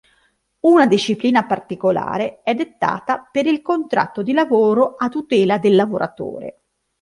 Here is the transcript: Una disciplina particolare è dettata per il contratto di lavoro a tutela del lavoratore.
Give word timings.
Una 0.61 0.87
disciplina 0.87 1.45
particolare 1.45 2.41
è 2.41 2.55
dettata 2.55 3.29
per 3.31 3.45
il 3.45 3.61
contratto 3.61 4.23
di 4.23 4.33
lavoro 4.33 4.95
a 4.95 5.09
tutela 5.09 5.59
del 5.59 5.75
lavoratore. 5.75 6.59